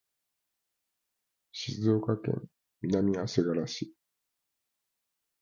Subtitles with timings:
[1.51, 2.43] 静岡県
[2.81, 3.93] 南足柄市